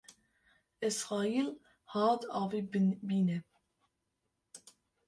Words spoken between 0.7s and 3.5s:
Ezraîl hat avê bîne